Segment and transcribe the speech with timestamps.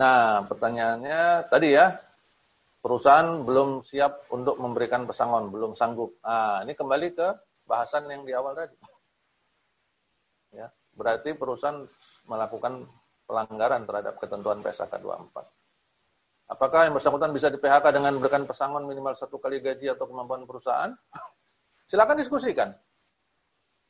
[0.00, 1.92] Nah, pertanyaannya tadi ya,
[2.80, 6.16] perusahaan belum siap untuk memberikan pesangon, belum sanggup.
[6.24, 7.28] Nah, ini kembali ke
[7.68, 8.72] bahasan yang di awal tadi.
[10.56, 11.84] Ya, berarti perusahaan
[12.24, 12.88] melakukan
[13.28, 15.44] pelanggaran terhadap ketentuan PSK 24.
[16.50, 20.48] Apakah yang bersangkutan bisa di PHK dengan memberikan pesangon minimal satu kali gaji atau kemampuan
[20.48, 20.90] perusahaan?
[21.86, 22.72] Silakan diskusikan.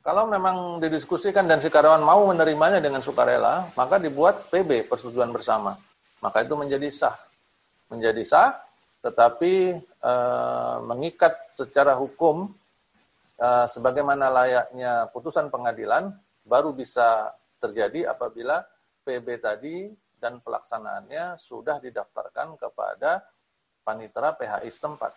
[0.01, 5.77] Kalau memang didiskusikan dan si karyawan mau menerimanya dengan sukarela, maka dibuat PB, persetujuan bersama.
[6.21, 7.17] Maka itu menjadi sah.
[7.89, 8.49] Menjadi sah,
[9.01, 10.13] tetapi e,
[10.85, 12.53] mengikat secara hukum
[13.35, 16.13] e, sebagaimana layaknya putusan pengadilan,
[16.45, 18.61] baru bisa terjadi apabila
[19.01, 19.89] PB tadi
[20.21, 23.25] dan pelaksanaannya sudah didaftarkan kepada
[23.81, 25.13] panitera PHI setempat.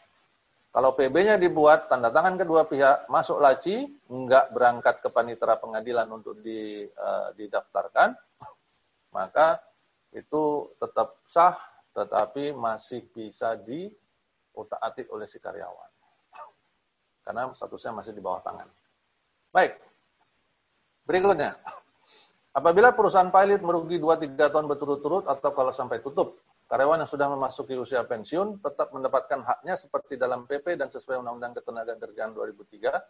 [0.74, 6.34] Kalau PB-nya dibuat, tanda tangan kedua pihak masuk laci, enggak berangkat ke panitera pengadilan untuk
[6.42, 8.18] uh, didaftarkan,
[9.14, 9.62] maka
[10.14, 11.58] itu tetap sah,
[11.90, 15.90] tetapi masih bisa diutak-atik oleh si karyawan.
[17.26, 18.70] Karena statusnya masih di bawah tangan.
[19.50, 19.74] Baik,
[21.02, 21.58] berikutnya.
[22.54, 26.38] Apabila perusahaan pilot merugi 2-3 tahun berturut-turut atau kalau sampai tutup,
[26.70, 31.58] karyawan yang sudah memasuki usia pensiun tetap mendapatkan haknya seperti dalam PP dan sesuai Undang-Undang
[31.58, 33.02] Ketenagakerjaan 2003.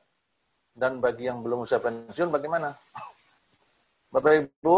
[0.75, 2.75] Dan bagi yang belum usia pensiun bagaimana?
[4.11, 4.77] Bapak Ibu,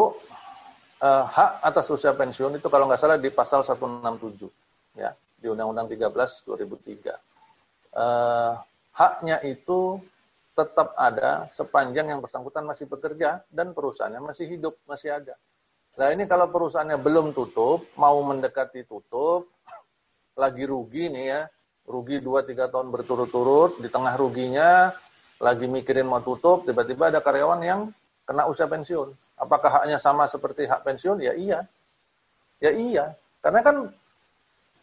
[1.03, 4.49] eh, hak atas usia pensiun itu kalau nggak salah di pasal 167
[4.97, 7.17] ya di Undang-Undang 13 2003.
[7.97, 8.53] Eh,
[8.97, 10.01] haknya itu
[10.57, 15.37] tetap ada sepanjang yang bersangkutan masih bekerja dan perusahaannya masih hidup, masih ada.
[16.01, 19.53] Nah ini kalau perusahaannya belum tutup, mau mendekati tutup,
[20.33, 21.41] lagi rugi nih ya,
[21.89, 24.93] rugi 2-3 tahun berturut-turut, di tengah ruginya
[25.41, 27.81] lagi mikirin mau tutup, tiba-tiba ada karyawan yang
[28.25, 29.13] kena usia pensiun.
[29.37, 31.21] Apakah haknya sama seperti hak pensiun?
[31.21, 31.61] Ya iya.
[32.61, 33.05] Ya iya.
[33.45, 33.77] Karena kan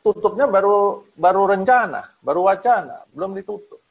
[0.06, 3.84] tutupnya baru baru rencana, baru wacana, belum ditutup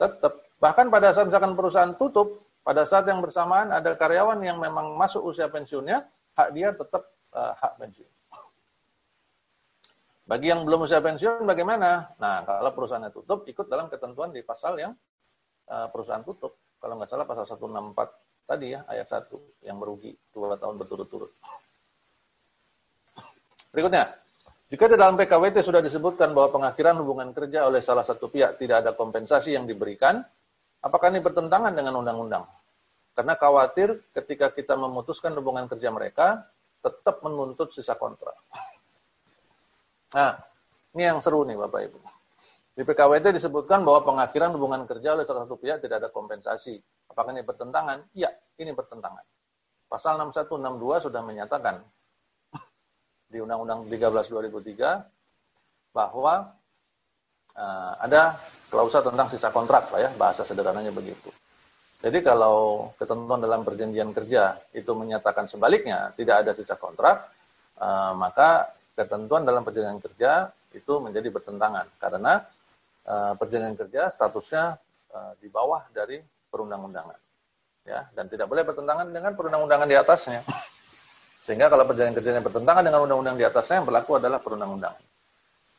[0.00, 4.96] tetap bahkan pada saat misalkan perusahaan tutup pada saat yang bersamaan ada karyawan yang memang
[4.96, 7.04] masuk usia pensiunnya hak dia tetap
[7.36, 8.08] uh, hak pensiun
[10.24, 14.80] bagi yang belum usia pensiun bagaimana nah kalau perusahaannya tutup ikut dalam ketentuan di pasal
[14.80, 14.96] yang
[15.68, 20.58] uh, perusahaan tutup kalau nggak salah pasal 164 tadi ya ayat 1 yang merugi dua
[20.58, 21.30] tahun berturut-turut
[23.70, 24.18] berikutnya
[24.70, 28.86] jika di dalam PKWT sudah disebutkan bahwa pengakhiran hubungan kerja oleh salah satu pihak tidak
[28.86, 30.22] ada kompensasi yang diberikan,
[30.78, 32.46] apakah ini bertentangan dengan undang-undang?
[33.18, 36.46] Karena khawatir ketika kita memutuskan hubungan kerja mereka,
[36.86, 38.38] tetap menuntut sisa kontrak.
[40.14, 40.38] Nah,
[40.94, 41.98] ini yang seru nih Bapak Ibu.
[42.70, 46.78] Di PKWT disebutkan bahwa pengakhiran hubungan kerja oleh salah satu pihak tidak ada kompensasi.
[47.10, 48.06] Apakah ini bertentangan?
[48.14, 48.30] Iya,
[48.62, 49.24] ini bertentangan.
[49.90, 51.82] Pasal 6162 sudah menyatakan
[53.26, 56.54] di Undang-Undang 13 2003 bahwa
[57.58, 58.38] uh, ada
[58.70, 61.30] klausa tentang sisa kontrak lah ya, bahasa sederhananya begitu.
[62.00, 67.28] Jadi kalau ketentuan dalam perjanjian kerja itu menyatakan sebaliknya, tidak ada sisa kontrak,
[67.82, 72.46] uh, maka ketentuan dalam perjanjian kerja itu menjadi bertentangan karena
[73.06, 74.76] uh, perjanjian kerja statusnya
[75.14, 77.18] uh, di bawah dari perundang-undangan.
[77.88, 80.44] Ya, dan tidak boleh bertentangan dengan perundang-undangan di atasnya.
[81.40, 85.02] Sehingga kalau perjanjian kerjanya bertentangan dengan undang-undang di atasnya yang berlaku adalah perundang-undangan.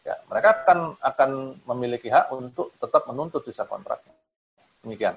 [0.01, 1.29] Ya, mereka akan akan
[1.69, 4.17] memiliki hak untuk tetap menuntut sisa kontraknya.
[4.81, 5.13] Demikian.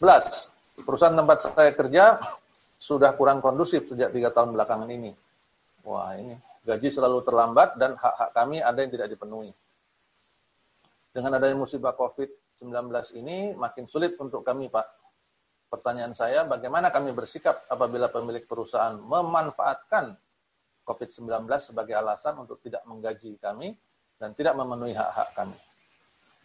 [0.00, 0.48] 11.
[0.80, 2.16] Perusahaan tempat saya kerja
[2.80, 5.12] sudah kurang kondusif sejak tiga tahun belakangan ini.
[5.84, 9.52] Wah ini gaji selalu terlambat dan hak-hak kami ada yang tidak dipenuhi.
[11.10, 12.70] Dengan adanya musibah COVID-19
[13.18, 15.00] ini makin sulit untuk kami Pak
[15.70, 20.18] Pertanyaan saya, bagaimana kami bersikap apabila pemilik perusahaan memanfaatkan
[20.82, 23.78] COVID-19 sebagai alasan untuk tidak menggaji kami
[24.18, 25.54] dan tidak memenuhi hak-hak kami.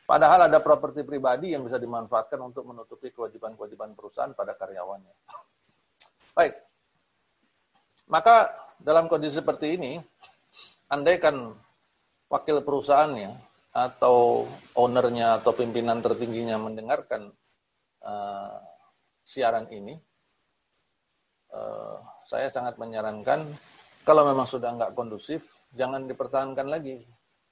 [0.06, 5.14] Padahal ada properti pribadi yang bisa dimanfaatkan untuk menutupi kewajiban-kewajiban perusahaan pada karyawannya.
[6.38, 6.54] Baik.
[8.06, 9.98] Maka dalam kondisi seperti ini,
[10.94, 11.58] andaikan
[12.30, 13.34] wakil perusahaannya
[13.76, 17.28] atau ownernya atau pimpinan tertingginya mendengarkan
[18.00, 18.56] uh,
[19.28, 20.00] siaran ini,
[21.52, 23.44] uh, saya sangat menyarankan
[24.08, 25.44] kalau memang sudah nggak kondusif,
[25.76, 27.04] jangan dipertahankan lagi.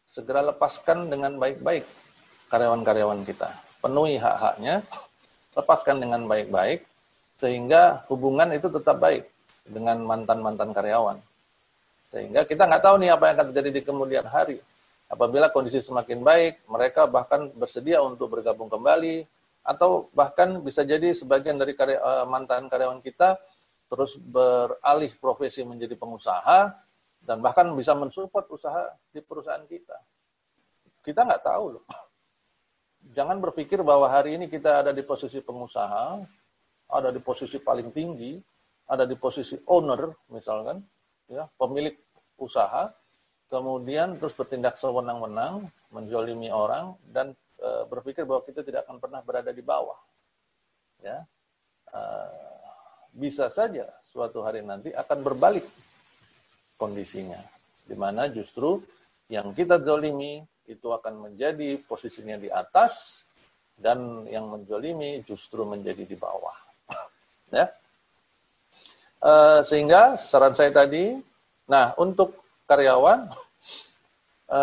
[0.07, 1.83] Segera lepaskan dengan baik-baik
[2.53, 3.49] karyawan-karyawan kita.
[3.81, 4.85] Penuhi hak-haknya,
[5.57, 6.85] lepaskan dengan baik-baik,
[7.41, 9.25] sehingga hubungan itu tetap baik
[9.65, 11.17] dengan mantan-mantan karyawan.
[12.13, 14.61] Sehingga kita nggak tahu nih apa yang akan terjadi di kemudian hari.
[15.13, 19.29] Apabila kondisi semakin baik, mereka bahkan bersedia untuk bergabung kembali,
[19.61, 23.37] atau bahkan bisa jadi sebagian dari karya, uh, mantan karyawan kita
[23.93, 26.73] terus beralih profesi menjadi pengusaha,
[27.21, 30.01] dan bahkan bisa mensupport usaha di perusahaan kita.
[31.05, 31.85] Kita nggak tahu loh.
[33.13, 36.25] Jangan berpikir bahwa hari ini kita ada di posisi pengusaha,
[36.89, 38.41] ada di posisi paling tinggi,
[38.89, 40.81] ada di posisi owner misalkan,
[41.29, 41.93] ya pemilik
[42.41, 42.89] usaha,
[43.53, 49.53] kemudian terus bertindak sewenang-wenang, menjolimi orang dan e, berpikir bahwa kita tidak akan pernah berada
[49.53, 50.01] di bawah.
[51.05, 51.21] Ya,
[51.93, 52.01] e,
[53.13, 55.69] bisa saja suatu hari nanti akan berbalik
[56.81, 57.37] kondisinya.
[57.85, 58.81] Di mana justru
[59.29, 63.21] yang kita zolimi itu akan menjadi posisinya di atas
[63.77, 66.57] dan yang menjolimi justru menjadi di bawah.
[67.61, 67.69] ya.
[69.21, 71.21] E, sehingga saran saya tadi,
[71.69, 72.42] nah untuk
[72.73, 73.29] karyawan,
[74.49, 74.59] e,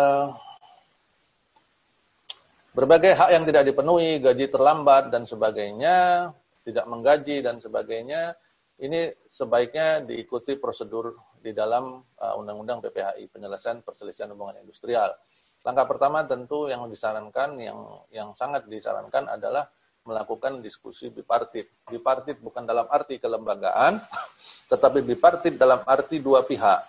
[2.75, 6.29] berbagai hak yang tidak dipenuhi, gaji terlambat dan sebagainya,
[6.67, 8.35] tidak menggaji dan sebagainya,
[8.81, 15.13] ini sebaiknya diikuti prosedur di dalam uh, Undang-Undang PPHI, penyelesaian perselisihan hubungan industrial.
[15.61, 17.77] Langkah pertama tentu yang disarankan, yang
[18.09, 19.69] yang sangat disarankan adalah
[20.01, 21.69] melakukan diskusi bipartit.
[21.85, 24.01] Bipartit bukan dalam arti kelembagaan,
[24.73, 26.81] tetapi bipartit dalam arti dua pihak.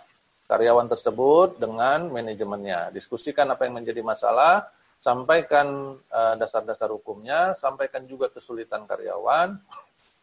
[0.52, 2.92] Karyawan tersebut dengan manajemennya.
[2.92, 4.68] Diskusikan apa yang menjadi masalah,
[5.00, 9.56] sampaikan uh, dasar-dasar uh, hukumnya, sampaikan juga kesulitan karyawan,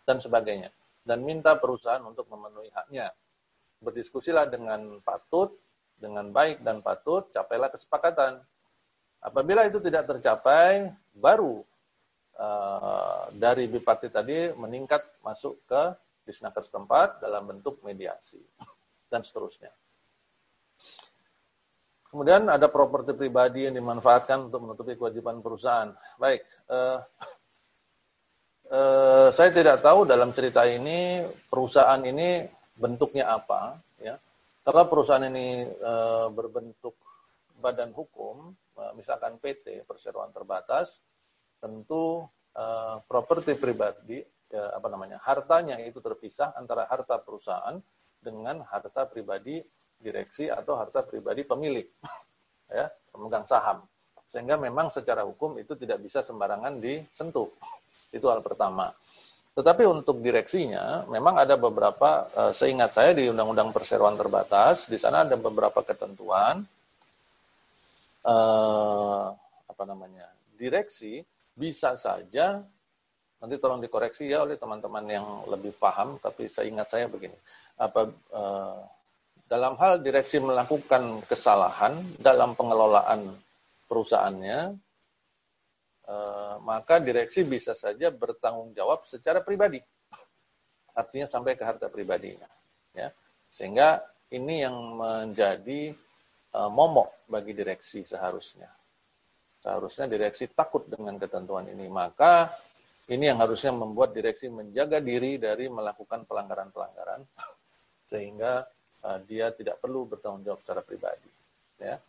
[0.05, 0.69] dan sebagainya
[1.09, 3.09] dan minta perusahaan untuk memenuhi haknya.
[3.81, 5.57] Berdiskusilah dengan patut,
[5.97, 8.37] dengan baik dan patut, capailah kesepakatan.
[9.17, 11.65] Apabila itu tidak tercapai, baru
[12.37, 15.97] uh, dari Bipati tadi meningkat masuk ke
[16.29, 18.39] disnaker setempat dalam bentuk mediasi
[19.09, 19.73] dan seterusnya.
[22.09, 25.93] Kemudian ada properti pribadi yang dimanfaatkan untuk menutupi kewajiban perusahaan.
[26.17, 26.41] Baik,
[26.73, 26.97] uh,
[28.69, 32.45] eh, saya tidak tahu dalam cerita ini perusahaan ini
[32.79, 34.15] bentuknya apa ya
[34.63, 36.95] kalau perusahaan ini eh, berbentuk
[37.59, 41.03] badan hukum eh, misalkan PT perseroan terbatas
[41.59, 42.23] tentu
[42.55, 47.75] eh, properti pribadi ya, apa namanya hartanya itu terpisah antara harta perusahaan
[48.21, 49.59] dengan harta pribadi
[49.99, 51.87] direksi atau harta pribadi pemilik
[52.79, 53.83] ya pemegang saham.
[54.29, 57.49] Sehingga memang secara hukum itu tidak bisa sembarangan disentuh.
[58.15, 58.93] Itu hal pertama.
[59.57, 65.27] Tetapi untuk direksinya, memang ada beberapa, uh, seingat saya di Undang-Undang Perseroan Terbatas, di sana
[65.27, 66.63] ada beberapa ketentuan,
[68.23, 69.27] uh,
[69.67, 71.25] apa namanya, direksi
[71.57, 72.63] bisa saja,
[73.41, 77.35] nanti tolong dikoreksi ya oleh teman-teman yang lebih paham, tapi seingat saya begini,
[77.75, 78.79] apa uh,
[79.49, 83.33] dalam hal direksi melakukan kesalahan dalam pengelolaan
[83.89, 84.77] perusahaannya,
[86.09, 89.77] Eh, maka direksi bisa saja bertanggung jawab secara pribadi.
[90.97, 92.49] Artinya sampai ke harta pribadinya.
[92.97, 93.13] Ya.
[93.53, 94.01] Sehingga
[94.33, 95.93] ini yang menjadi
[96.53, 98.69] uh, momok bagi direksi seharusnya.
[99.61, 101.85] Seharusnya direksi takut dengan ketentuan ini.
[101.89, 102.49] Maka
[103.13, 107.21] ini yang harusnya membuat direksi menjaga diri dari melakukan pelanggaran-pelanggaran
[108.09, 108.65] sehingga
[109.03, 111.29] uh, dia tidak perlu bertanggung jawab secara pribadi.
[111.79, 111.99] Ya.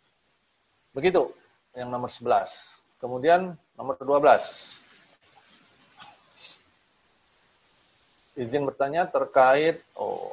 [0.90, 1.30] Begitu
[1.74, 2.98] yang nomor 11.
[2.98, 4.78] Kemudian nomor 12.
[8.40, 10.32] Izin bertanya terkait oh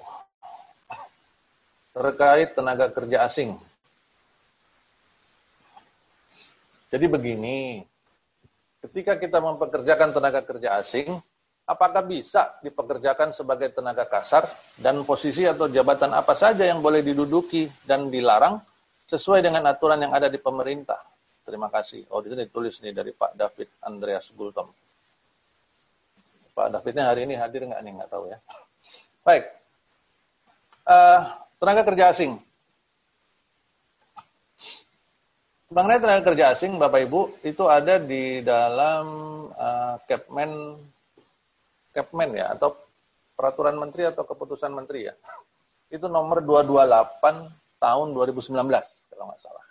[1.98, 3.58] terkait tenaga kerja asing.
[6.88, 7.84] Jadi begini,
[8.86, 11.20] ketika kita mempekerjakan tenaga kerja asing,
[11.68, 14.48] apakah bisa dipekerjakan sebagai tenaga kasar
[14.80, 18.58] dan posisi atau jabatan apa saja yang boleh diduduki dan dilarang
[19.12, 21.04] sesuai dengan aturan yang ada di pemerintah?
[21.44, 22.08] Terima kasih.
[22.12, 24.68] Oh, sini ditulis nih dari Pak David Andreas Gultom.
[26.56, 27.92] Pak Davidnya hari ini hadir nggak nih?
[28.00, 28.40] Nggak tahu ya.
[29.24, 29.46] Baik.
[30.88, 31.20] Uh,
[31.60, 32.40] tenaga kerja asing.
[35.68, 39.06] Mengenai tenaga kerja asing, Bapak Ibu, itu ada di dalam
[39.52, 40.80] uh, Capman,
[41.96, 42.76] Capman ya, atau
[43.38, 45.14] peraturan menteri atau keputusan menteri ya.
[45.88, 48.54] Itu nomor 228 tahun 2019,
[49.14, 49.66] kalau nggak salah.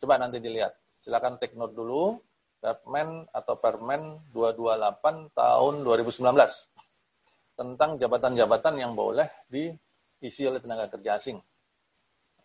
[0.00, 0.72] Coba nanti dilihat.
[1.04, 2.16] Silakan take note dulu.
[2.64, 6.24] Permen atau Permen 228 tahun 2019
[7.60, 11.36] tentang jabatan-jabatan yang boleh diisi oleh tenaga kerja asing.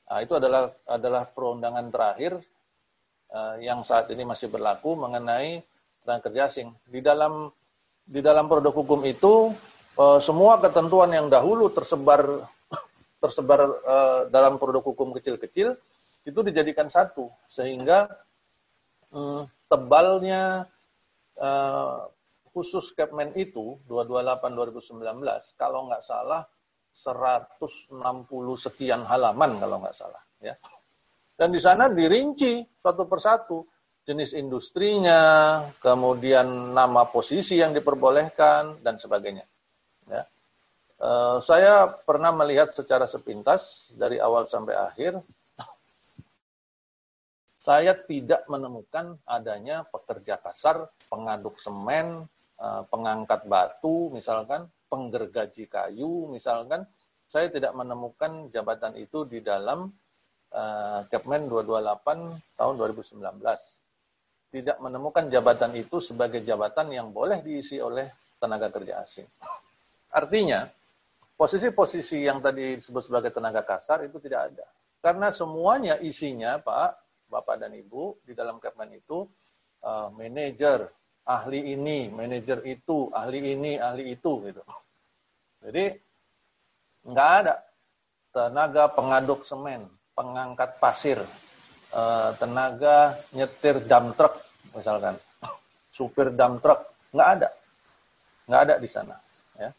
[0.10, 2.36] Nah, itu adalah adalah perundangan terakhir
[3.32, 5.64] uh, yang saat ini masih berlaku mengenai
[6.04, 6.68] tenaga kerja asing.
[6.84, 7.48] Di dalam
[8.10, 9.54] di dalam produk hukum itu
[10.02, 12.42] uh, semua ketentuan yang dahulu tersebar
[13.22, 15.78] tersebar uh, dalam produk hukum kecil-kecil
[16.26, 18.10] itu dijadikan satu sehingga
[19.14, 20.66] uh, tebalnya
[21.38, 22.10] uh,
[22.50, 26.42] khusus Capman itu 228 2019 kalau nggak salah
[26.90, 27.94] 160
[28.58, 30.58] sekian halaman kalau nggak salah ya.
[31.40, 33.64] Dan di sana dirinci satu persatu
[34.10, 39.46] jenis industrinya, kemudian nama posisi yang diperbolehkan dan sebagainya.
[40.10, 40.26] Ya.
[40.98, 45.22] Uh, saya pernah melihat secara sepintas dari awal sampai akhir,
[47.62, 52.26] saya tidak menemukan adanya pekerja kasar, pengaduk semen,
[52.58, 56.82] uh, pengangkat batu, misalkan penggergaji kayu, misalkan,
[57.30, 59.94] saya tidak menemukan jabatan itu di dalam
[60.50, 63.79] uh, Kepmen 228 tahun 2019.
[64.50, 68.10] Tidak menemukan jabatan itu sebagai jabatan yang boleh diisi oleh
[68.42, 69.30] tenaga kerja asing.
[70.10, 70.66] Artinya,
[71.38, 74.66] posisi-posisi yang tadi disebut sebagai tenaga kasar itu tidak ada.
[75.00, 76.92] Karena semuanya isinya, Pak,
[77.30, 79.24] Bapak dan Ibu, di dalam Kepmen itu,
[79.86, 80.90] uh, manajer,
[81.30, 84.66] ahli ini, manajer itu, ahli ini, ahli itu gitu.
[85.62, 85.86] Jadi
[87.06, 87.56] nggak ada
[88.34, 89.86] tenaga pengaduk semen,
[90.18, 91.22] pengangkat pasir,
[91.94, 95.16] eh, tenaga nyetir dump truck misalkan,
[95.94, 97.50] supir dump truck, nggak ada,
[98.46, 99.16] nggak ada di sana.
[99.58, 99.70] Ya.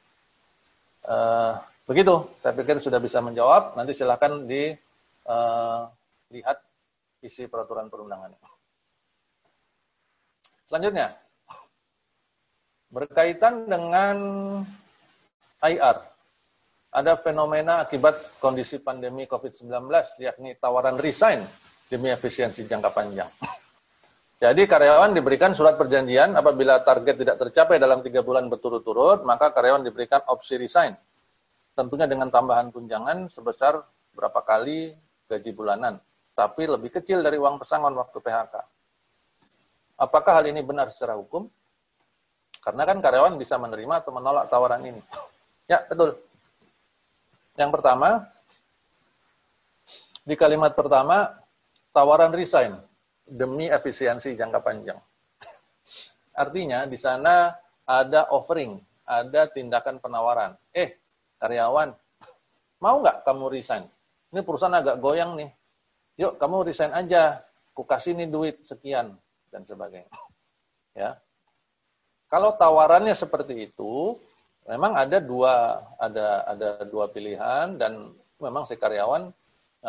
[1.06, 1.54] Uh,
[1.86, 3.78] begitu, saya pikir sudah bisa menjawab.
[3.78, 8.38] Nanti silakan dilihat uh, isi peraturan perundangannya.
[10.66, 11.14] Selanjutnya,
[12.90, 14.18] Berkaitan dengan
[15.62, 15.96] IR,
[16.90, 19.86] ada fenomena akibat kondisi pandemi COVID-19,
[20.18, 21.38] yakni tawaran resign
[21.90, 23.26] demi efisiensi jangka panjang.
[24.40, 29.84] Jadi karyawan diberikan surat perjanjian apabila target tidak tercapai dalam tiga bulan berturut-turut, maka karyawan
[29.84, 30.96] diberikan opsi resign.
[31.76, 33.84] Tentunya dengan tambahan tunjangan sebesar
[34.16, 34.96] berapa kali
[35.28, 36.00] gaji bulanan,
[36.32, 38.54] tapi lebih kecil dari uang pesangon waktu PHK.
[40.00, 41.44] Apakah hal ini benar secara hukum?
[42.64, 45.00] Karena kan karyawan bisa menerima atau menolak tawaran ini.
[45.68, 46.16] Ya, betul.
[47.60, 48.24] Yang pertama,
[50.24, 51.39] di kalimat pertama,
[51.90, 52.78] tawaran resign
[53.26, 54.98] demi efisiensi jangka panjang.
[56.34, 57.54] Artinya di sana
[57.86, 60.54] ada offering, ada tindakan penawaran.
[60.70, 60.98] Eh,
[61.42, 61.94] karyawan,
[62.82, 63.84] mau nggak kamu resign?
[64.30, 65.50] Ini perusahaan agak goyang nih.
[66.22, 67.42] Yuk, kamu resign aja.
[67.74, 69.14] Ku kasih nih duit sekian
[69.50, 70.10] dan sebagainya.
[70.94, 71.22] Ya,
[72.30, 74.14] kalau tawarannya seperti itu,
[74.70, 79.34] memang ada dua ada ada dua pilihan dan memang si karyawan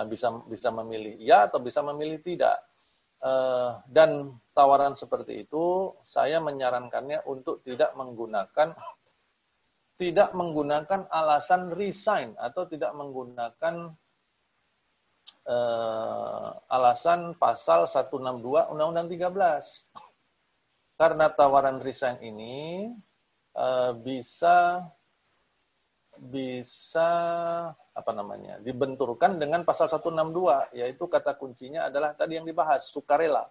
[0.07, 2.57] bisa bisa memilih ya atau bisa memilih tidak.
[3.21, 8.73] Uh, dan tawaran seperti itu saya menyarankannya untuk tidak menggunakan
[10.01, 13.93] tidak menggunakan alasan resign atau tidak menggunakan
[15.45, 22.89] uh, alasan pasal 162 Undang-Undang 13 karena tawaran resign ini
[23.53, 24.89] uh, bisa
[26.21, 27.09] bisa
[27.73, 33.49] apa namanya dibenturkan dengan pasal 162 yaitu kata kuncinya adalah tadi yang dibahas sukarela.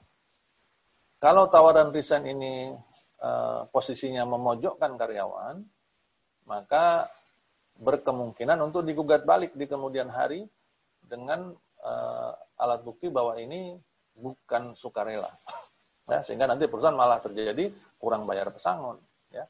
[1.18, 2.72] Kalau tawaran resign ini
[3.20, 5.60] uh, posisinya memojokkan karyawan,
[6.46, 7.10] maka
[7.76, 10.46] berkemungkinan untuk digugat balik di kemudian hari
[11.02, 13.76] dengan uh, alat bukti bahwa ini
[14.14, 15.32] bukan sukarela
[16.10, 18.98] ya sehingga nanti perusahaan malah terjadi kurang bayar pesangon
[19.30, 19.46] ya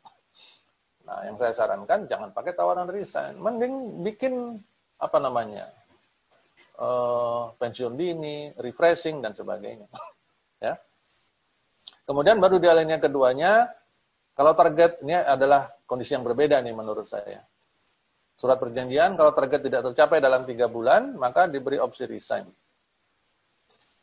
[1.04, 3.40] nah yang saya sarankan jangan pakai tawaran resign.
[3.40, 4.60] Mending bikin
[5.00, 5.72] apa namanya
[6.80, 9.86] uh, pensiun dini refreshing dan sebagainya.
[10.60, 10.76] Ya.
[12.04, 13.72] Kemudian baru di alinea keduanya
[14.36, 17.40] kalau target ini adalah kondisi yang berbeda nih menurut saya.
[18.36, 22.44] Surat perjanjian kalau target tidak tercapai dalam tiga bulan maka diberi opsi resign.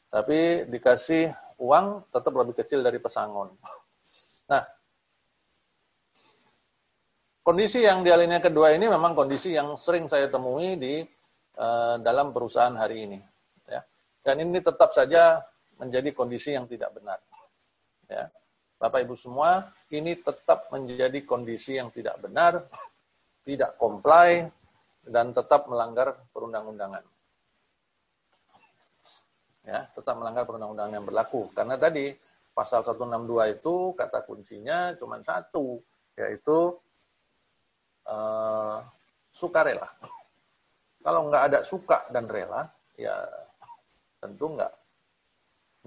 [0.09, 1.29] Tapi dikasih
[1.61, 3.53] uang tetap lebih kecil dari pesangon.
[4.47, 4.63] Nah,
[7.47, 10.99] kondisi yang di alinea kedua ini memang kondisi yang sering saya temui di
[11.55, 13.19] uh, dalam perusahaan hari ini.
[13.71, 13.87] Ya.
[14.19, 15.39] Dan ini tetap saja
[15.79, 17.23] menjadi kondisi yang tidak benar.
[18.11, 18.27] Ya.
[18.75, 19.63] Bapak Ibu semua,
[19.95, 22.67] ini tetap menjadi kondisi yang tidak benar,
[23.47, 24.51] tidak comply,
[25.07, 27.01] dan tetap melanggar perundang-undangan
[29.67, 32.15] ya tetap melanggar perundang-undangan yang berlaku karena tadi
[32.55, 35.83] pasal 162 itu kata kuncinya cuma satu
[36.15, 36.79] yaitu
[38.07, 38.79] uh,
[39.35, 39.87] sukarela
[41.03, 43.15] kalau nggak ada suka dan rela ya
[44.19, 44.73] tentu nggak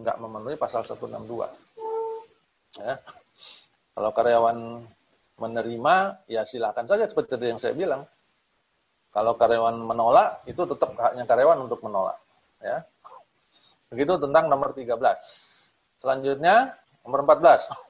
[0.00, 1.69] nggak memenuhi pasal 162
[2.81, 2.95] ya.
[3.91, 4.59] Kalau karyawan
[5.41, 5.95] menerima
[6.31, 8.03] ya silakan saja seperti yang saya bilang.
[9.11, 12.15] Kalau karyawan menolak itu tetap haknya karyawan untuk menolak.
[12.62, 12.87] Ya.
[13.91, 14.87] Begitu tentang nomor 13.
[15.99, 17.89] Selanjutnya, nomor 14.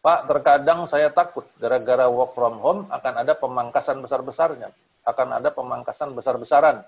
[0.00, 4.72] Pak, terkadang saya takut gara-gara work from home akan ada pemangkasan besar-besarnya,
[5.04, 6.80] akan ada pemangkasan besar-besaran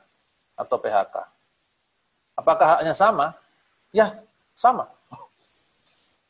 [0.56, 1.16] atau PHK.
[2.40, 3.36] Apakah haknya sama?
[3.92, 4.16] Ya,
[4.56, 4.88] sama.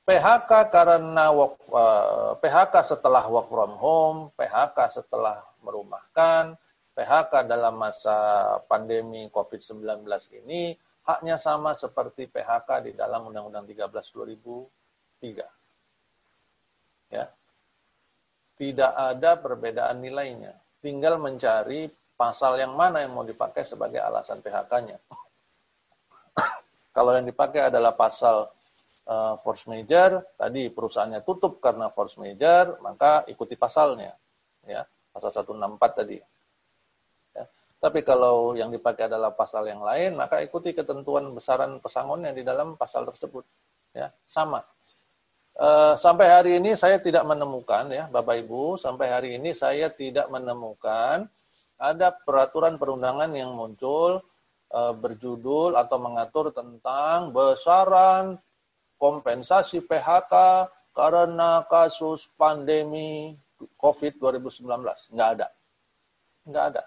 [0.03, 6.59] PHK karena work, uh, eh, PHK setelah work from home, PHK setelah merumahkan,
[6.99, 8.19] PHK dalam masa
[8.67, 10.03] pandemi COVID-19
[10.43, 10.75] ini
[11.07, 14.11] haknya sama seperti PHK di dalam Undang-Undang 13
[15.23, 15.62] 2003.
[17.13, 17.29] Ya.
[18.57, 20.57] Tidak ada perbedaan nilainya.
[20.81, 24.97] Tinggal mencari pasal yang mana yang mau dipakai sebagai alasan PHK-nya.
[26.97, 28.53] Kalau yang dipakai adalah pasal
[29.09, 34.13] uh, force major, tadi perusahaannya tutup karena force major, maka ikuti pasalnya.
[34.69, 36.19] Ya, pasal 164 tadi.
[37.33, 37.45] Ya.
[37.83, 42.79] Tapi kalau yang dipakai adalah pasal yang lain, maka ikuti ketentuan besaran pesangonnya di dalam
[42.79, 43.43] pasal tersebut.
[43.97, 44.63] Ya, sama.
[45.53, 50.33] Uh, sampai hari ini saya tidak menemukan ya Bapak Ibu, sampai hari ini saya tidak
[50.33, 51.29] menemukan
[51.77, 54.25] ada peraturan perundangan yang muncul
[54.73, 58.41] uh, berjudul atau mengatur tentang besaran
[58.97, 60.35] kompensasi PHK
[60.97, 63.37] karena kasus pandemi
[63.77, 64.63] COVID 2019.
[65.13, 65.49] Nggak ada.
[66.49, 66.83] Nggak ada.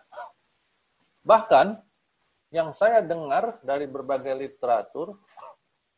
[1.21, 1.67] Bahkan
[2.53, 5.19] yang saya dengar dari berbagai literatur,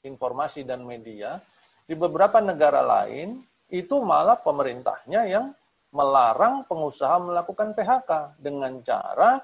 [0.01, 1.37] informasi dan media,
[1.87, 3.39] di beberapa negara lain
[3.71, 5.55] itu malah pemerintahnya yang
[5.95, 9.39] melarang pengusaha melakukan PHK dengan cara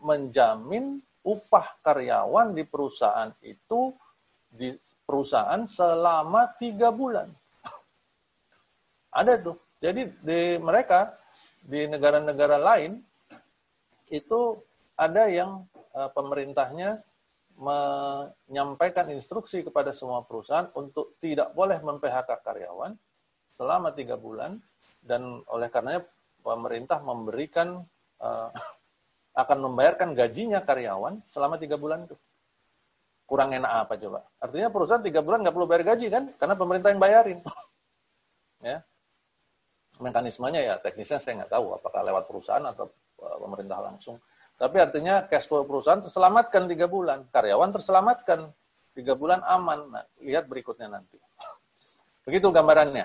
[0.00, 3.92] menjamin upah karyawan di perusahaan itu
[4.48, 4.72] di
[5.04, 7.28] perusahaan selama tiga bulan.
[9.12, 9.56] Ada tuh.
[9.76, 11.12] Jadi di mereka
[11.60, 12.96] di negara-negara lain
[14.08, 14.56] itu
[14.96, 17.04] ada yang uh, pemerintahnya
[17.56, 22.92] menyampaikan instruksi kepada semua perusahaan untuk tidak boleh mem-PHK karyawan
[23.56, 24.60] selama tiga bulan
[25.00, 26.04] dan oleh karenanya
[26.44, 27.80] pemerintah memberikan
[28.20, 28.50] uh,
[29.36, 32.16] akan membayarkan gajinya karyawan selama tiga bulan itu
[33.26, 34.20] kurang enak apa coba?
[34.38, 36.24] Artinya perusahaan tiga bulan nggak perlu bayar gaji kan?
[36.38, 37.38] Karena pemerintah yang bayarin.
[38.70, 38.78] ya.
[39.98, 42.86] Mekanismenya ya teknisnya saya nggak tahu apakah lewat perusahaan atau
[43.20, 44.16] eh, pemerintah langsung.
[44.56, 48.48] Tapi artinya cash flow perusahaan terselamatkan tiga bulan, karyawan terselamatkan
[48.96, 49.92] tiga bulan aman.
[49.92, 51.20] Nah, lihat berikutnya nanti.
[52.24, 53.04] Begitu gambarannya.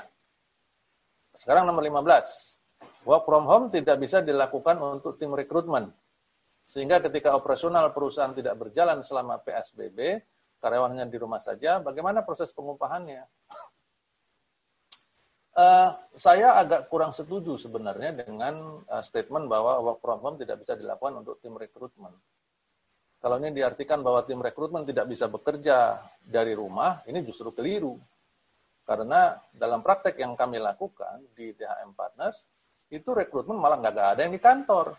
[1.36, 3.04] Sekarang nomor 15.
[3.04, 5.92] Work from home tidak bisa dilakukan untuk tim rekrutmen.
[6.64, 10.24] Sehingga ketika operasional perusahaan tidak berjalan selama PSBB,
[10.62, 13.26] karyawannya di rumah saja, bagaimana proses pengupahannya?
[15.52, 20.80] Uh, saya agak kurang setuju sebenarnya dengan uh, statement bahwa work from home tidak bisa
[20.80, 22.16] dilakukan untuk tim rekrutmen.
[23.20, 28.00] Kalau ini diartikan bahwa tim rekrutmen tidak bisa bekerja dari rumah, ini justru keliru.
[28.88, 32.40] Karena dalam praktek yang kami lakukan di DHM Partners,
[32.88, 34.96] itu rekrutmen malah nggak ada yang di kantor.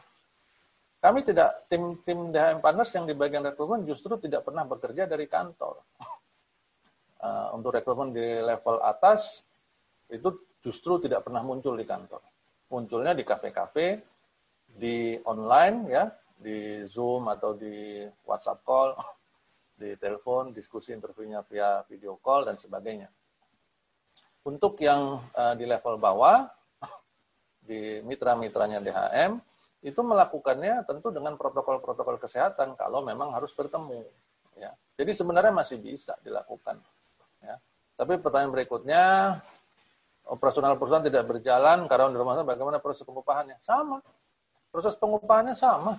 [1.03, 5.27] Kami tidak, tim tim DHM Partners yang di bagian rekrutmen justru tidak pernah bekerja dari
[5.27, 5.81] kantor.
[7.19, 9.43] Uh, untuk rekrutmen di level atas,
[10.13, 10.29] itu
[10.61, 12.21] justru tidak pernah muncul di kantor.
[12.69, 14.05] Munculnya di kafe-kafe,
[14.69, 16.05] di online, ya,
[16.37, 18.93] di Zoom atau di WhatsApp call,
[19.81, 23.09] di telepon, diskusi interviewnya via video call, dan sebagainya.
[24.45, 26.45] Untuk yang uh, di level bawah,
[27.69, 29.41] di mitra-mitranya DHM,
[29.83, 34.07] itu melakukannya tentu dengan protokol-protokol kesehatan kalau memang harus bertemu.
[34.55, 34.71] Ya.
[34.95, 36.79] Jadi sebenarnya masih bisa dilakukan.
[37.43, 37.59] Ya.
[37.99, 39.03] Tapi pertanyaan berikutnya,
[40.29, 43.59] operasional perusahaan tidak berjalan, karena di rumah bagaimana proses pengupahannya?
[43.65, 43.99] Sama.
[44.73, 45.99] Proses pengupahannya sama.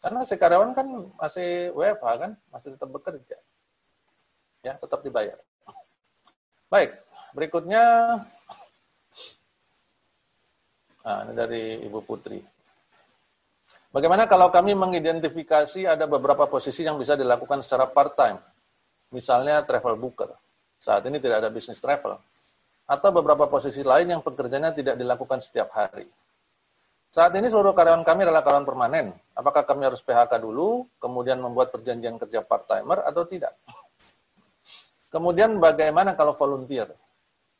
[0.00, 0.86] Karena si karyawan kan
[1.18, 3.36] masih WFH kan, masih tetap bekerja.
[4.62, 5.38] Ya, tetap dibayar.
[6.70, 6.94] Baik,
[7.34, 7.84] berikutnya
[11.06, 12.42] Nah, ini dari Ibu Putri.
[13.94, 18.42] Bagaimana kalau kami mengidentifikasi ada beberapa posisi yang bisa dilakukan secara part-time?
[19.14, 20.34] Misalnya travel booker.
[20.82, 22.18] Saat ini tidak ada bisnis travel.
[22.86, 26.06] Atau beberapa posisi lain yang pekerjaannya tidak dilakukan setiap hari.
[27.10, 29.06] Saat ini seluruh karyawan kami adalah karyawan permanen.
[29.34, 33.56] Apakah kami harus PHK dulu, kemudian membuat perjanjian kerja part-timer atau tidak?
[35.10, 36.92] Kemudian bagaimana kalau volunteer?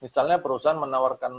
[0.04, 1.32] Misalnya perusahaan menawarkan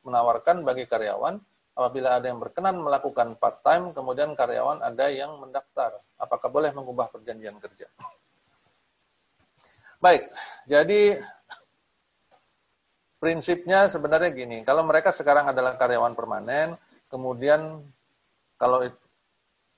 [0.00, 1.36] menawarkan bagi karyawan
[1.76, 6.00] apabila ada yang berkenan melakukan part time, kemudian karyawan ada yang mendaftar.
[6.16, 7.86] Apakah boleh mengubah perjanjian kerja?
[10.02, 10.30] Baik,
[10.64, 11.20] jadi
[13.18, 16.78] prinsipnya sebenarnya gini, kalau mereka sekarang adalah karyawan permanen,
[17.10, 17.82] kemudian
[18.58, 18.86] kalau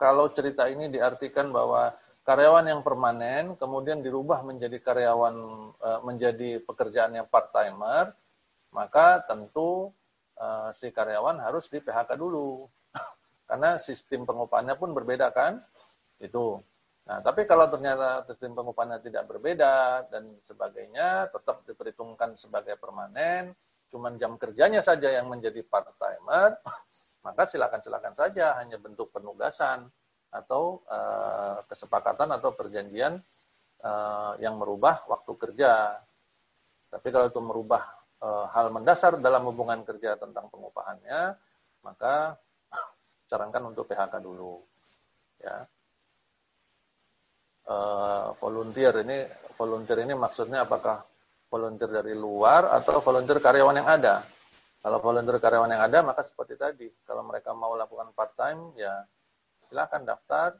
[0.01, 1.93] kalau cerita ini diartikan bahwa
[2.25, 5.37] karyawan yang permanen kemudian dirubah menjadi karyawan
[5.77, 8.13] eh, menjadi pekerjaan yang part timer
[8.71, 9.91] maka tentu
[10.39, 12.67] uh, si karyawan harus di PHK dulu.
[13.51, 15.59] Karena sistem pengupahannya pun berbeda kan?
[16.23, 16.63] Itu.
[17.11, 23.51] Nah, tapi kalau ternyata sistem pengupahannya tidak berbeda dan sebagainya, tetap diperhitungkan sebagai permanen,
[23.91, 26.55] cuman jam kerjanya saja yang menjadi part-timer,
[27.27, 29.91] maka silakan-silakan saja hanya bentuk penugasan
[30.31, 33.19] atau uh, kesepakatan atau perjanjian
[33.83, 35.99] uh, yang merubah waktu kerja.
[36.95, 37.91] Tapi kalau itu merubah
[38.23, 41.35] uh, hal mendasar dalam hubungan kerja tentang pengupahannya,
[41.83, 42.39] maka
[43.35, 44.63] sarankan untuk PHK dulu.
[45.43, 45.67] Ya
[47.71, 51.07] uh, volunteer ini volunteer ini maksudnya apakah
[51.47, 54.23] volunteer dari luar atau volunteer karyawan yang ada?
[54.81, 59.05] Kalau volunteer karyawan yang ada maka seperti tadi, kalau mereka mau lakukan part time ya
[59.69, 60.57] silakan daftar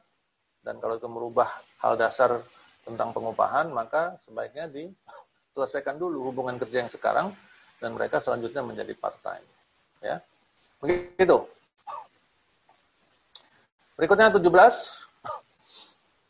[0.61, 1.49] dan kalau itu merubah
[1.81, 2.37] hal dasar
[2.85, 7.33] tentang pengupahan maka sebaiknya diselesaikan dulu hubungan kerja yang sekarang
[7.81, 9.47] dan mereka selanjutnya menjadi part time.
[10.05, 10.21] Ya.
[10.77, 11.49] Begitu.
[13.97, 15.10] Berikutnya 17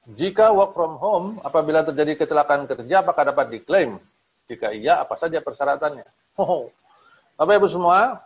[0.10, 4.02] jika work from home, apabila terjadi kecelakaan kerja, apakah dapat diklaim?
[4.50, 6.08] Jika iya, apa saja persyaratannya?
[6.42, 6.74] Oh.
[7.38, 8.18] Bapak Ibu semua,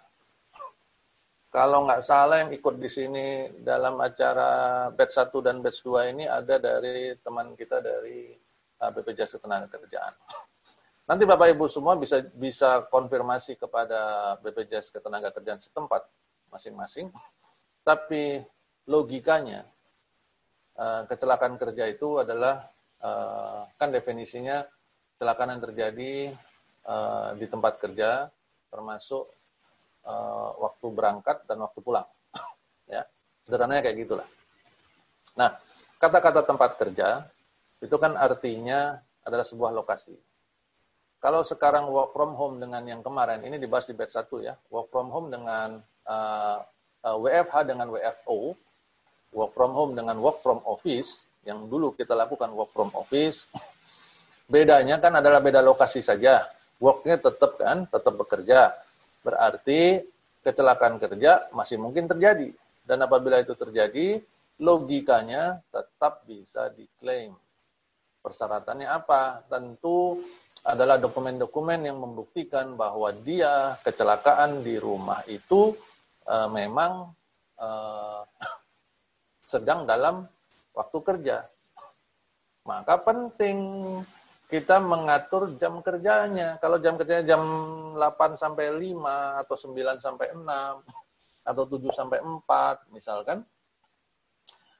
[1.52, 3.26] kalau nggak salah yang ikut di sini
[3.60, 8.36] dalam acara batch 1 dan batch 2 ini ada dari teman kita dari
[8.80, 10.14] uh, BPJS Ketenagakerjaan.
[11.12, 16.08] Nanti Bapak Ibu semua bisa bisa konfirmasi kepada BPJS Ketenagakerjaan setempat
[16.52, 17.12] masing-masing.
[17.84, 18.42] Tapi
[18.88, 19.68] logikanya
[20.76, 22.68] Eh, kecelakaan kerja itu adalah
[23.00, 24.60] uh, kan definisinya
[25.16, 26.12] kecelakaan yang terjadi
[26.84, 28.28] uh, di tempat kerja
[28.68, 29.32] termasuk
[30.62, 32.06] waktu berangkat dan waktu pulang.
[32.94, 33.02] ya,
[33.42, 34.28] sederhananya kayak gitulah.
[35.34, 35.50] Nah,
[35.98, 37.26] kata-kata tempat kerja
[37.82, 40.14] itu kan artinya adalah sebuah lokasi.
[41.18, 44.94] Kalau sekarang work from home dengan yang kemarin, ini dibahas di batch 1 ya, work
[44.94, 45.82] from home dengan
[47.02, 48.54] WFH dengan WFO,
[49.36, 53.52] work from home dengan work from office, yang dulu kita lakukan work from office,
[54.48, 56.48] bedanya kan adalah beda lokasi saja.
[56.80, 58.72] Worknya tetap kan, tetap bekerja.
[59.22, 60.02] Berarti
[60.42, 62.50] kecelakaan kerja masih mungkin terjadi.
[62.86, 64.24] Dan apabila itu terjadi,
[64.62, 67.36] logikanya tetap bisa diklaim.
[68.22, 69.46] Persyaratannya apa?
[69.46, 70.22] Tentu
[70.66, 75.78] adalah dokumen-dokumen yang membuktikan bahwa dia kecelakaan di rumah itu
[76.26, 77.14] e, memang
[77.54, 77.70] e,
[79.46, 80.26] sedang dalam
[80.74, 81.46] waktu kerja.
[82.66, 83.58] Maka penting
[84.50, 86.58] kita mengatur jam kerjanya.
[86.58, 87.42] Kalau jam kerjanya jam
[87.94, 93.46] 8 sampai 5 atau 9 sampai 6 atau 7 sampai 4 misalkan.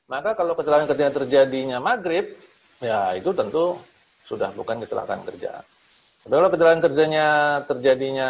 [0.06, 2.30] Maka kalau kecelakaan kerja terjadinya maghrib,
[2.78, 3.78] ya itu tentu
[4.26, 5.66] sudah bukan kecelakaan kerja.
[6.26, 7.28] Tapi kalau kecelakaan kerjanya
[7.66, 8.30] terjadinya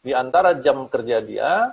[0.00, 1.72] di antara jam kerja dia,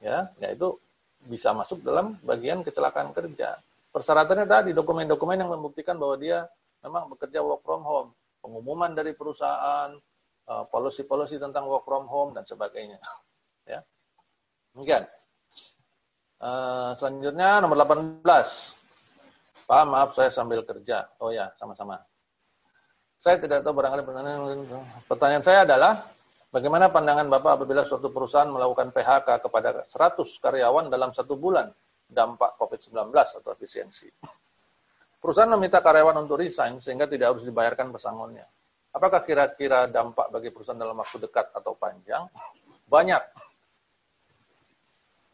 [0.00, 0.76] ya, ya itu
[1.26, 3.58] bisa masuk dalam bagian kecelakaan kerja.
[3.90, 6.46] Persyaratannya tadi dokumen-dokumen yang membuktikan bahwa dia
[6.84, 9.90] memang bekerja work from home, pengumuman dari perusahaan,
[10.46, 13.00] eh, policy-policy tentang work from home dan sebagainya.
[13.68, 13.84] Ya.
[14.72, 15.04] Demikian.
[16.40, 18.24] Uh, selanjutnya nomor 18.
[19.68, 21.04] Pak, maaf saya sambil kerja.
[21.20, 22.00] Oh ya, sama-sama.
[23.20, 24.08] Saya tidak tahu barangkali
[25.04, 26.00] pertanyaan saya adalah
[26.48, 31.68] Bagaimana pandangan Bapak apabila suatu perusahaan melakukan PHK kepada 100 karyawan dalam satu bulan
[32.08, 34.08] dampak COVID-19 atau efisiensi?
[35.20, 38.48] Perusahaan meminta karyawan untuk resign sehingga tidak harus dibayarkan pesangonnya.
[38.96, 42.24] Apakah kira-kira dampak bagi perusahaan dalam waktu dekat atau panjang?
[42.88, 43.22] Banyak.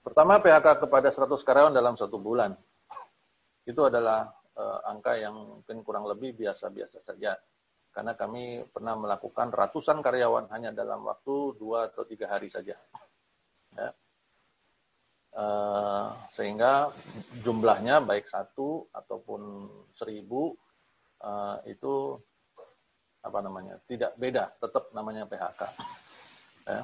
[0.03, 2.59] Pertama, PHK kepada 100 karyawan dalam satu bulan.
[3.63, 7.39] Itu adalah uh, angka yang mungkin kurang lebih biasa-biasa saja
[7.95, 12.75] karena kami pernah melakukan ratusan karyawan hanya dalam waktu dua atau tiga hari saja.
[13.79, 13.91] Ya.
[15.35, 16.91] Uh, sehingga
[17.47, 20.55] jumlahnya baik satu ataupun seribu
[21.23, 22.19] uh, itu
[23.23, 25.63] apa namanya tidak beda, tetap namanya PHK.
[26.67, 26.83] Ya.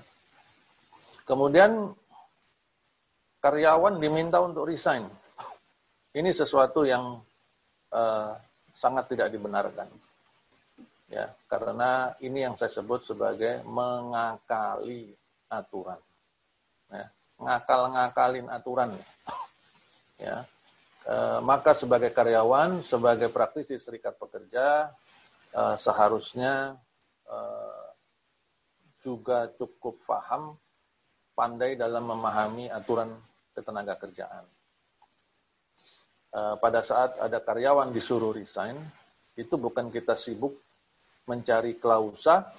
[1.27, 1.91] Kemudian
[3.43, 5.11] karyawan diminta untuk resign.
[6.11, 7.19] Ini sesuatu yang
[7.95, 8.35] uh,
[8.75, 9.91] sangat tidak dibenarkan
[11.11, 15.11] ya karena ini yang saya sebut sebagai mengakali
[15.51, 15.99] aturan.
[16.91, 18.91] Ya, ngakal-ngakalin aturan.
[20.21, 20.45] Ya
[21.07, 24.91] e, maka sebagai karyawan sebagai praktisi serikat pekerja
[25.53, 26.77] e, seharusnya
[27.25, 27.39] e,
[29.01, 30.57] juga cukup paham
[31.33, 33.09] pandai dalam memahami aturan
[33.57, 34.45] ketenaga kerjaan.
[36.31, 38.77] E, pada saat ada karyawan disuruh resign
[39.39, 40.53] itu bukan kita sibuk
[41.31, 42.51] mencari klausa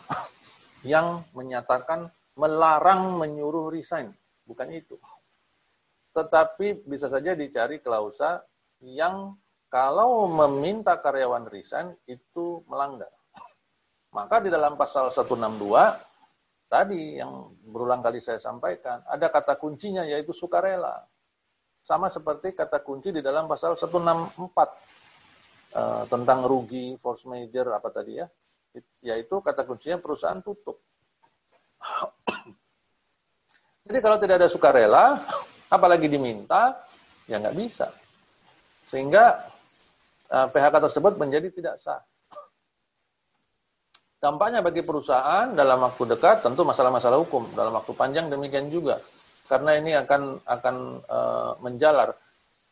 [0.88, 2.07] yang menyatakan
[2.39, 4.15] melarang menyuruh resign.
[4.47, 4.95] Bukan itu.
[6.15, 8.43] Tetapi bisa saja dicari klausa
[8.79, 9.36] yang
[9.71, 13.12] kalau meminta karyawan resign itu melanggar.
[14.12, 16.12] Maka di dalam pasal 162
[16.67, 21.07] tadi yang berulang kali saya sampaikan, ada kata kuncinya yaitu sukarela.
[21.81, 24.67] Sama seperti kata kunci di dalam pasal 164 uh,
[25.71, 28.27] eh, tentang rugi, force major apa tadi ya,
[29.01, 30.79] yaitu kata kuncinya perusahaan tutup.
[33.81, 35.19] Jadi kalau tidak ada sukarela,
[35.67, 36.77] apalagi diminta,
[37.25, 37.89] ya nggak bisa.
[38.86, 39.41] Sehingga
[40.29, 41.99] eh, PHK tersebut menjadi tidak sah.
[44.21, 49.01] Dampaknya bagi perusahaan dalam waktu dekat tentu masalah-masalah hukum, dalam waktu panjang demikian juga.
[49.49, 50.75] Karena ini akan akan
[51.10, 52.13] uh, menjalar.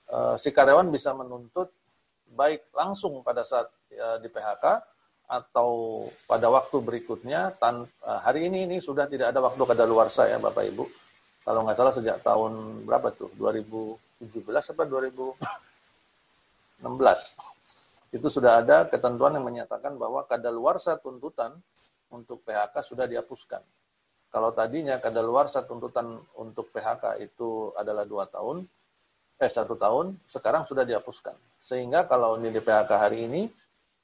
[0.05, 1.73] Uh, si karyawan bisa menuntut
[2.37, 3.65] baik langsung pada saat
[3.97, 4.65] uh, di PHK
[5.29, 10.41] atau pada waktu berikutnya tan uh, hari ini ini sudah tidak ada waktu kadaluarsa ya
[10.41, 10.83] Bapak Ibu.
[11.45, 13.29] Kalau nggak salah sejak tahun berapa tuh?
[13.37, 14.41] 2017
[14.73, 15.37] apa 2016
[18.09, 21.53] itu sudah ada ketentuan yang menyatakan bahwa kadaluarsa tuntutan
[22.09, 23.61] untuk PHK sudah dihapuskan.
[24.33, 28.65] Kalau tadinya kadaluarsa tuntutan untuk PHK itu adalah dua tahun,
[29.37, 31.37] eh satu tahun, sekarang sudah dihapuskan.
[31.61, 33.45] Sehingga kalau ini di PHK hari ini,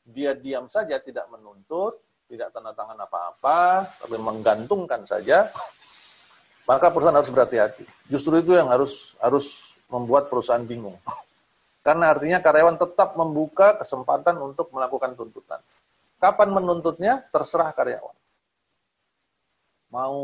[0.06, 1.98] dia diam saja tidak menuntut,
[2.30, 5.50] tidak tanda tangan apa-apa, tapi menggantungkan saja,
[6.70, 7.86] maka perusahaan harus berhati-hati.
[8.10, 10.98] Justru itu yang harus harus membuat perusahaan bingung.
[11.86, 15.62] Karena artinya karyawan tetap membuka kesempatan untuk melakukan tuntutan.
[16.18, 17.22] Kapan menuntutnya?
[17.30, 18.18] Terserah karyawan.
[19.94, 20.18] Mau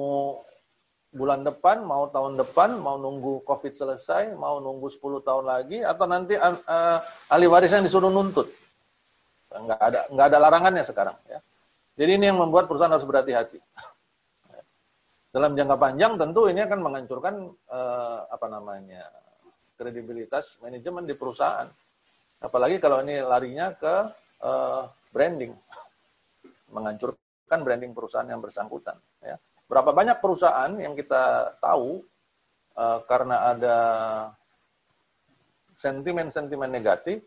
[1.13, 6.10] bulan depan, mau tahun depan, mau nunggu COVID selesai, mau nunggu 10 tahun lagi, atau
[6.10, 6.98] nanti uh,
[7.30, 8.50] ahli warisnya disuruh nuntut.
[9.51, 11.17] Nggak ada, nggak ada larangannya sekarang.
[11.27, 11.39] Ya.
[11.99, 13.59] Jadi ini yang membuat perusahaan harus berhati-hati.
[15.35, 17.35] Dalam jangka panjang tentu ini akan menghancurkan
[17.71, 19.07] uh, apa namanya
[19.75, 21.67] kredibilitas manajemen di perusahaan.
[22.41, 23.95] Apalagi kalau ini larinya ke
[24.43, 25.51] uh, branding,
[26.75, 28.95] menghancurkan branding perusahaan yang bersangkutan.
[29.19, 29.35] Ya.
[29.67, 32.03] Berapa banyak perusahaan yang kita tahu
[32.75, 33.77] uh, karena ada
[35.79, 37.23] sentimen-sentimen negatif,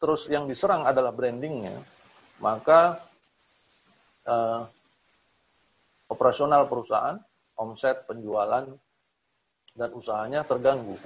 [0.00, 1.76] terus yang diserang adalah brandingnya,
[2.40, 2.98] maka
[4.24, 4.64] uh,
[6.08, 7.20] operasional perusahaan,
[7.60, 8.64] omset, penjualan,
[9.76, 10.96] dan usahanya terganggu.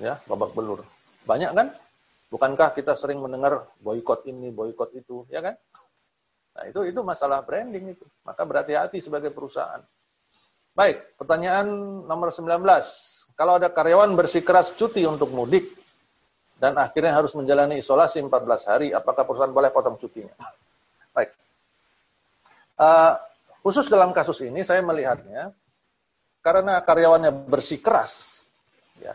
[0.00, 0.82] Ya, babak belur.
[1.28, 1.68] Banyak kan?
[2.32, 5.54] Bukankah kita sering mendengar boykot ini, boykot itu, ya kan?
[6.56, 8.04] Nah, itu itu masalah branding itu.
[8.24, 9.84] Maka berhati-hati sebagai perusahaan.
[10.72, 11.68] Baik, pertanyaan
[12.04, 12.60] nomor 19.
[13.36, 15.85] Kalau ada karyawan bersikeras cuti untuk mudik
[16.56, 20.32] dan akhirnya harus menjalani isolasi 14 hari, apakah perusahaan boleh potong cutinya?
[21.16, 21.30] Baik.
[22.80, 23.12] Uh,
[23.60, 25.52] khusus dalam kasus ini saya melihatnya
[26.40, 28.40] karena karyawannya bersih keras,
[29.02, 29.12] ya,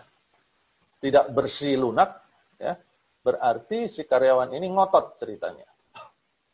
[0.99, 2.19] tidak bersih lunak,
[2.59, 2.77] ya,
[3.25, 5.65] berarti si karyawan ini ngotot ceritanya.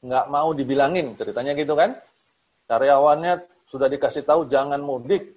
[0.06, 1.98] Nggak mau dibilangin ceritanya gitu kan.
[2.70, 5.36] Karyawannya sudah dikasih tahu jangan mudik,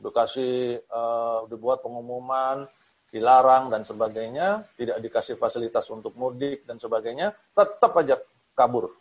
[0.00, 2.64] dikasih uh, dibuat pengumuman,
[3.08, 8.20] dilarang dan sebagainya, tidak dikasih fasilitas untuk mudik dan sebagainya, tetap aja
[8.52, 8.92] kabur.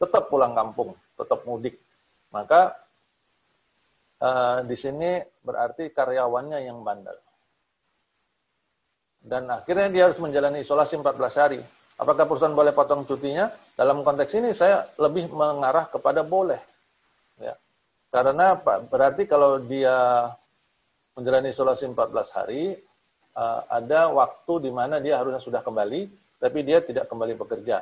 [0.00, 1.76] Tetap pulang kampung, tetap mudik.
[2.32, 2.74] Maka
[4.18, 7.18] uh, di sini berarti karyawannya yang bandel.
[9.20, 11.60] Dan akhirnya dia harus menjalani isolasi 14 hari.
[12.00, 13.52] Apakah perusahaan boleh potong cutinya?
[13.76, 16.56] Dalam konteks ini saya lebih mengarah kepada boleh.
[17.36, 17.52] Ya.
[18.08, 18.56] Karena
[18.88, 20.24] berarti kalau dia
[21.12, 22.72] menjalani isolasi 14 hari,
[23.40, 27.80] uh, ada waktu di mana dia harusnya sudah kembali, tapi dia tidak kembali bekerja.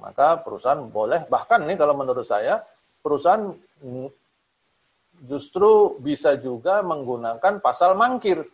[0.00, 2.62] Maka perusahaan boleh, bahkan nih kalau menurut saya,
[3.04, 3.52] perusahaan
[5.26, 8.46] justru bisa juga menggunakan pasal mangkir.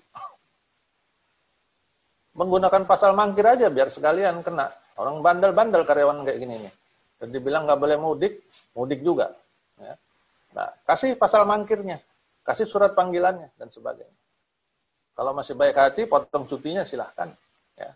[2.35, 4.73] Menggunakan pasal mangkir aja biar sekalian kena.
[4.99, 6.75] Orang bandel-bandel karyawan kayak gini nih.
[7.21, 8.43] Dan dibilang nggak boleh mudik,
[8.75, 9.31] mudik juga.
[9.79, 9.95] Ya.
[10.55, 12.03] Nah, kasih pasal mangkirnya,
[12.43, 14.24] kasih surat panggilannya dan sebagainya.
[15.15, 17.31] Kalau masih baik hati, potong cutinya silahkan.
[17.79, 17.95] Ya.